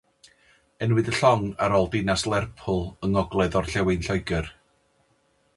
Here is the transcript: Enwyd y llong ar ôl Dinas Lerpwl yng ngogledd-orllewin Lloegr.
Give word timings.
Enwyd 0.85 1.11
y 1.11 1.13
llong 1.17 1.43
ar 1.67 1.75
ôl 1.81 1.85
Dinas 1.95 2.25
Lerpwl 2.33 2.83
yng 3.09 3.15
ngogledd-orllewin 3.19 4.05
Lloegr. 4.09 4.53